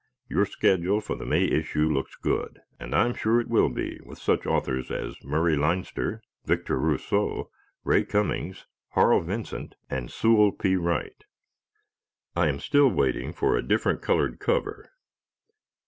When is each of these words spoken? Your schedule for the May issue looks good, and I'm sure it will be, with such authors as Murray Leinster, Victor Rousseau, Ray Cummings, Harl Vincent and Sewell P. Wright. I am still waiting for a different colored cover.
Your 0.27 0.47
schedule 0.47 0.99
for 0.99 1.15
the 1.15 1.27
May 1.27 1.43
issue 1.43 1.87
looks 1.87 2.15
good, 2.15 2.59
and 2.79 2.95
I'm 2.95 3.13
sure 3.13 3.39
it 3.39 3.49
will 3.49 3.69
be, 3.69 3.99
with 4.03 4.17
such 4.17 4.47
authors 4.47 4.89
as 4.89 5.23
Murray 5.23 5.55
Leinster, 5.55 6.23
Victor 6.43 6.79
Rousseau, 6.79 7.51
Ray 7.83 8.03
Cummings, 8.05 8.65
Harl 8.93 9.21
Vincent 9.21 9.75
and 9.91 10.09
Sewell 10.09 10.53
P. 10.53 10.75
Wright. 10.75 11.23
I 12.35 12.47
am 12.47 12.59
still 12.59 12.89
waiting 12.89 13.31
for 13.31 13.55
a 13.55 13.61
different 13.61 14.01
colored 14.01 14.39
cover. 14.39 14.89